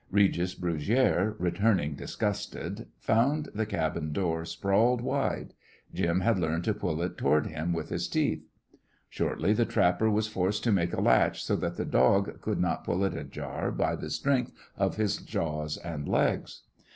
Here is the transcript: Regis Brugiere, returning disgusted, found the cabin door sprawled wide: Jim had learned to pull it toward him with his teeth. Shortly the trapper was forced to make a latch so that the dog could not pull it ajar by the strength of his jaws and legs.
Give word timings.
Regis 0.09 0.55
Brugiere, 0.55 1.35
returning 1.37 1.93
disgusted, 1.93 2.87
found 2.97 3.49
the 3.53 3.67
cabin 3.67 4.11
door 4.11 4.45
sprawled 4.45 5.01
wide: 5.01 5.53
Jim 5.93 6.21
had 6.21 6.39
learned 6.39 6.63
to 6.63 6.73
pull 6.73 7.03
it 7.03 7.19
toward 7.19 7.45
him 7.45 7.71
with 7.71 7.89
his 7.89 8.07
teeth. 8.07 8.43
Shortly 9.09 9.53
the 9.53 9.63
trapper 9.63 10.09
was 10.09 10.27
forced 10.27 10.63
to 10.63 10.71
make 10.71 10.93
a 10.93 11.01
latch 11.01 11.43
so 11.43 11.55
that 11.57 11.75
the 11.77 11.85
dog 11.85 12.41
could 12.41 12.59
not 12.59 12.83
pull 12.83 13.03
it 13.03 13.13
ajar 13.13 13.71
by 13.71 13.95
the 13.95 14.09
strength 14.09 14.53
of 14.75 14.95
his 14.97 15.17
jaws 15.17 15.77
and 15.77 16.07
legs. 16.07 16.63